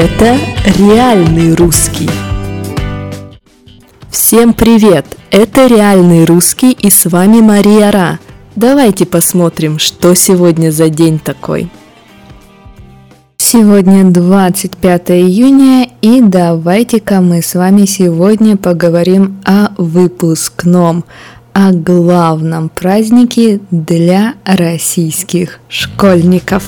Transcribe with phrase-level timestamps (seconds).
[0.00, 0.38] Это
[0.78, 2.08] реальный русский.
[4.08, 5.04] Всем привет!
[5.32, 8.20] Это реальный русский и с вами Мария Ра.
[8.54, 11.68] Давайте посмотрим, что сегодня за день такой.
[13.38, 21.04] Сегодня 25 июня и давайте-ка мы с вами сегодня поговорим о выпускном,
[21.52, 26.62] о главном празднике для российских школьников.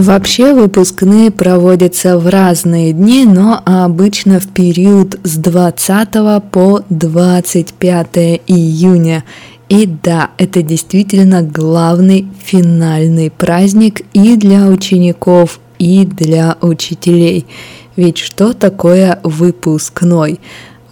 [0.00, 6.08] Вообще выпускные проводятся в разные дни, но обычно в период с 20
[6.50, 9.24] по 25 июня.
[9.68, 17.44] И да, это действительно главный финальный праздник и для учеников, и для учителей.
[17.94, 20.40] Ведь что такое выпускной?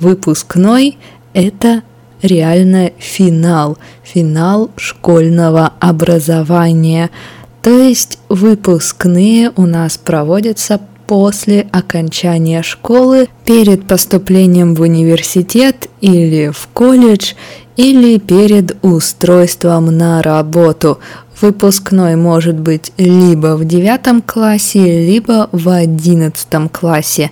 [0.01, 0.99] Выпускной–
[1.33, 1.83] это
[2.21, 7.09] реально финал, финал школьного образования–
[7.63, 16.69] то есть выпускные у нас проводятся после окончания школы, перед поступлением в университет или в
[16.73, 17.33] колледж,
[17.77, 20.99] или перед устройством на работу.
[21.41, 27.31] Выпускной может быть либо в девятом классе, либо в одиннадцатом классе.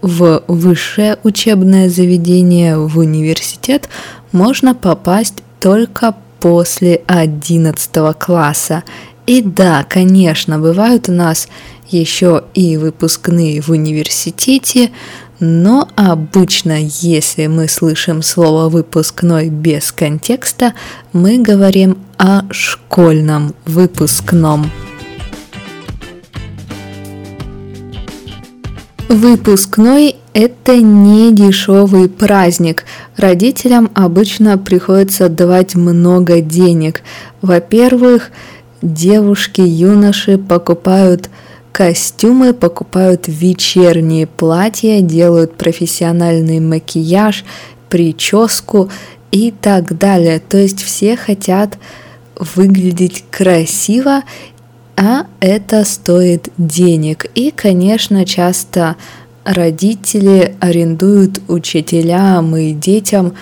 [0.00, 3.88] В высшее учебное заведение, в университет,
[4.32, 8.82] можно попасть только после одиннадцатого класса.
[9.26, 11.48] И да, конечно, бывают у нас
[11.88, 14.90] еще и выпускные в университете,
[15.38, 20.74] но обычно, если мы слышим слово выпускной без контекста,
[21.12, 24.70] мы говорим о школьном выпускном.
[29.08, 32.84] Выпускной– это не дешевый праздник.
[33.16, 37.02] Родителям обычно приходится давать много денег.
[37.42, 38.30] Во-первых,
[38.82, 41.30] девушки, юноши покупают
[41.72, 47.44] костюмы, покупают вечерние платья, делают профессиональный макияж,
[47.88, 48.90] прическу
[49.30, 50.40] и так далее.
[50.40, 51.78] То есть все хотят
[52.36, 54.22] выглядеть красиво,
[54.96, 57.26] а это стоит денег.
[57.34, 58.96] И, конечно, часто
[59.44, 63.34] родители арендуют учителям и детям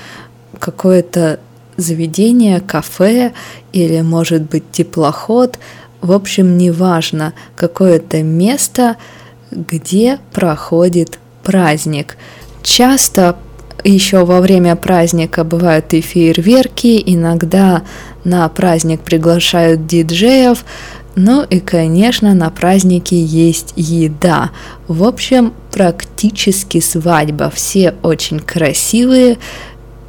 [0.59, 1.41] какое-то
[1.81, 3.33] заведение, кафе
[3.73, 5.59] или, может быть, теплоход.
[6.01, 8.97] В общем, неважно, какое-то место,
[9.51, 12.17] где проходит праздник.
[12.63, 13.37] Часто
[13.85, 17.83] еще во время праздника бывают и фейерверки, иногда
[18.25, 20.65] на праздник приглашают диджеев,
[21.17, 24.51] ну и, конечно, на празднике есть еда.
[24.87, 27.51] В общем, практически свадьба.
[27.51, 29.39] Все очень красивые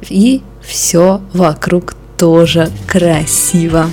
[0.08, 3.86] и все вокруг тоже красиво.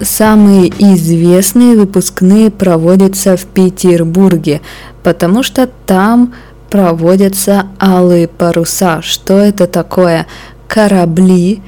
[0.00, 4.60] Самые известные выпускные проводятся в Петербурге,
[5.02, 6.34] потому что там
[6.70, 9.02] проводятся алые паруса.
[9.02, 10.26] Что это такое?
[10.68, 11.62] Корабли.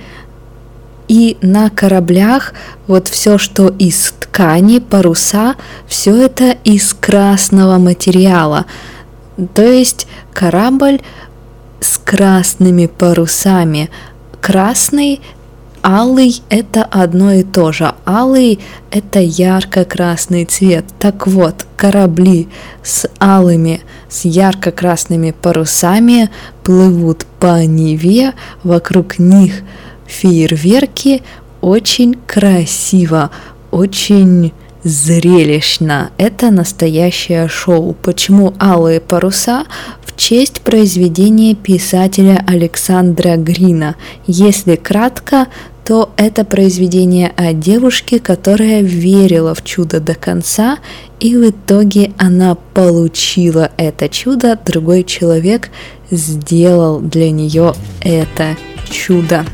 [1.08, 2.54] И на кораблях
[2.86, 5.56] вот все, что из ткани, паруса,
[5.88, 8.66] все это из красного материала.
[9.54, 11.00] То есть корабль
[11.80, 13.90] с красными парусами.
[14.40, 15.20] Красный
[15.82, 17.94] Алый– это одно и то же.
[18.04, 18.60] Алый–
[18.90, 20.84] это ярко-красный цвет.
[20.98, 22.48] Так вот, корабли
[22.82, 26.28] с алыми, с ярко-красными парусами
[26.64, 29.62] плывут по Неве, вокруг них
[30.06, 31.22] фейерверки.
[31.62, 33.30] Очень красиво,
[33.70, 34.52] очень
[34.82, 36.10] зрелищно.
[36.18, 37.94] Это настоящее шоу.
[38.02, 39.64] Почему алые паруса?
[40.04, 43.96] В честь произведения писателя Александра Грина.
[44.26, 45.48] Если кратко,
[45.84, 50.78] то это произведение о девушке, которая верила в чудо до конца,
[51.18, 55.70] и в итоге она получила это чудо, другой человек
[56.10, 58.56] сделал для нее это
[58.88, 59.44] чудо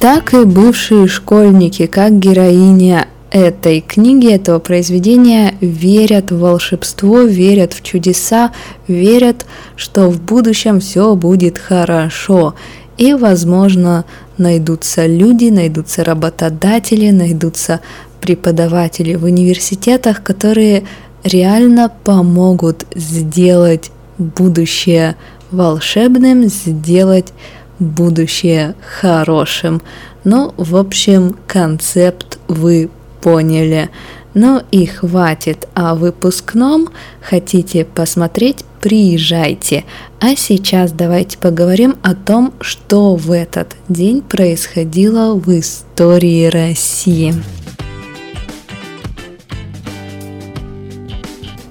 [0.00, 7.82] так и бывшие школьники, как героиня этой книги, этого произведения, верят в волшебство, верят в
[7.82, 8.52] чудеса,
[8.86, 9.44] верят,
[9.76, 12.54] что в будущем все будет хорошо.
[12.96, 14.04] И, возможно,
[14.38, 17.80] найдутся люди, найдутся работодатели, найдутся
[18.20, 20.84] преподаватели в университетах, которые
[21.24, 25.16] реально помогут сделать будущее
[25.50, 27.32] волшебным, сделать
[27.78, 29.82] будущее хорошим.
[30.24, 32.90] Ну, в общем, концепт вы
[33.20, 33.90] поняли.
[34.34, 36.88] Ну и хватит о выпускном.
[37.20, 38.64] Хотите посмотреть?
[38.80, 39.84] Приезжайте.
[40.20, 47.34] А сейчас давайте поговорим о том, что в этот день происходило в истории России.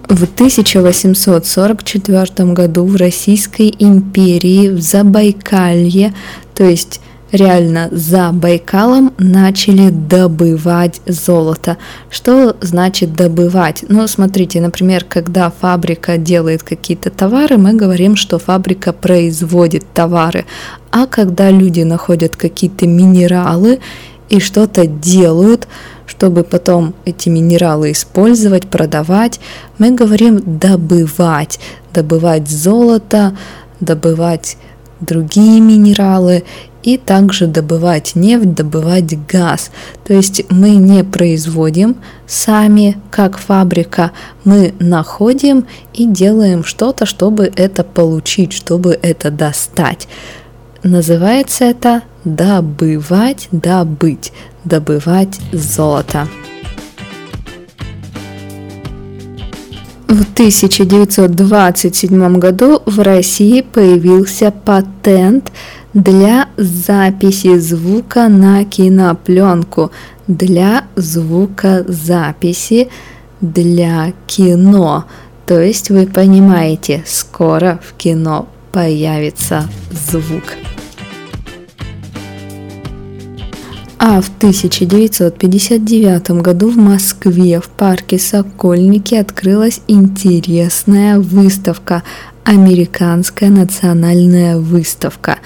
[0.09, 6.13] В 1844 году в Российской империи в Забайкалье,
[6.55, 7.01] то есть
[7.33, 11.75] реально за Байкалом начали добывать золото.
[12.09, 13.83] Что значит добывать?
[13.89, 20.45] Ну, смотрите, например, когда фабрика делает какие-то товары, мы говорим, что фабрика производит товары.
[20.89, 23.81] А когда люди находят какие-то минералы
[24.29, 25.67] и что-то делают,
[26.07, 29.39] чтобы потом эти минералы использовать, продавать,
[29.77, 31.59] мы говорим добывать.
[31.93, 33.37] Добывать золото,
[33.79, 34.57] добывать
[34.99, 36.43] другие минералы
[36.81, 39.71] и также добывать нефть, добывать газ.
[40.05, 44.11] То есть мы не производим сами, как фабрика,
[44.45, 50.07] мы находим и делаем что-то, чтобы это получить, чтобы это достать.
[50.83, 54.31] Называется это добывать, добыть,
[54.63, 56.27] добывать золото.
[60.07, 65.51] В 1927 году в России появился патент
[65.93, 69.91] для записи звука на кинопленку,
[70.27, 72.87] для звукозаписи
[73.41, 75.05] для кино.
[75.45, 80.43] То есть вы понимаете, скоро в кино появится звук.
[83.99, 92.03] А в 1959 году в Москве в парке Сокольники открылась интересная выставка
[92.43, 95.39] Американская национальная выставка.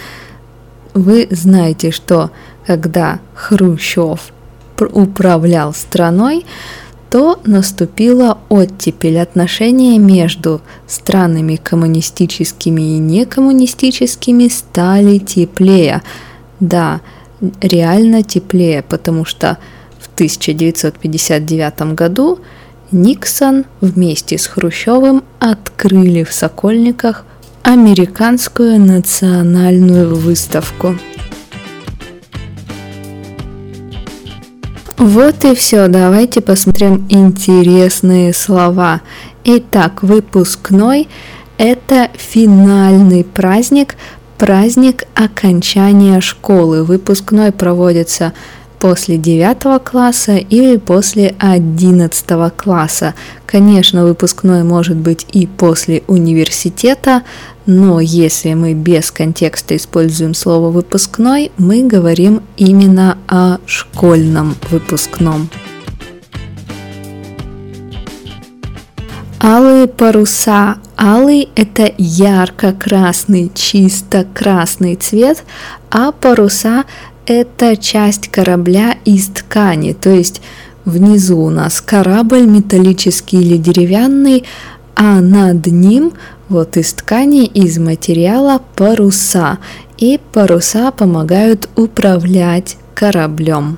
[0.94, 2.32] Вы знаете, что
[2.68, 4.34] когда Хрущев
[4.80, 6.46] управлял страной,
[7.12, 16.04] то наступила оттепель отношения между странами коммунистическими и некоммунистическими стали теплее.
[16.62, 17.02] Да,
[17.60, 19.58] реально теплее, потому что
[20.00, 22.40] в 1959 году
[22.92, 27.26] Никсон вместе с Хрущевым открыли в Сокольниках
[27.64, 30.96] американскую национальную выставку.
[35.02, 39.02] Вот и все, давайте посмотрим интересные слова.
[39.44, 41.10] Итак, выпускной–
[41.58, 43.96] это финальный праздник,
[44.38, 46.84] праздник окончания школы.
[46.84, 48.34] Выпускной проводится
[48.82, 52.26] после 9 класса или после 11
[52.58, 53.14] класса.
[53.46, 57.22] Конечно, выпускной может быть и после университета,
[57.68, 65.50] но если мы без контекста используем слово выпускной, мы говорим именно о школьном выпускном.
[69.44, 70.78] Алые паруса.
[70.98, 75.44] Алый– это ярко-красный, чисто красный цвет,
[75.90, 76.86] а паруса–
[77.26, 80.42] это часть корабля из ткани, то есть
[80.86, 84.44] внизу у нас корабль металлический или деревянный,
[84.96, 86.14] а над ним
[86.50, 89.60] вот из ткани, из материала паруса.
[89.98, 93.78] И паруса помогают управлять кораблем.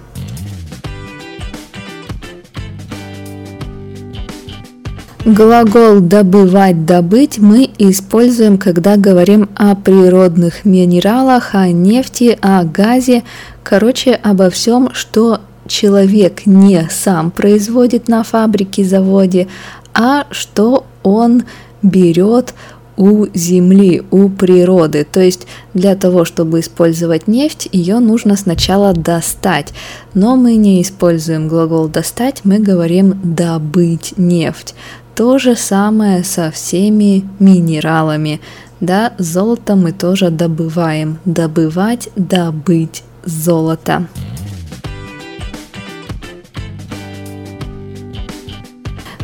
[5.26, 13.24] Глагол «добывать», «добыть» мы используем, когда говорим о природных минералах, о нефти, о газе,
[13.64, 19.48] короче, обо всем, что человек не сам производит на фабрике, заводе,
[19.94, 21.44] а что он
[21.82, 22.54] берет
[22.98, 25.08] у земли, у природы.
[25.10, 29.74] То есть для того, чтобы использовать нефть, ее нужно сначала достать.
[30.14, 34.76] Но мы не используем глагол достать, мы говорим добыть нефть.
[35.16, 38.42] То же самое со всеми минералами.
[38.80, 41.20] Да, золото мы тоже добываем.
[41.26, 44.08] Добывать, добыть золото.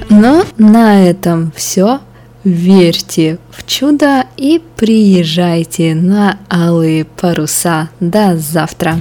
[0.10, 2.00] Но на этом все.
[2.44, 7.90] Верьте в чудо и приезжайте на алые паруса.
[8.00, 9.00] До завтра!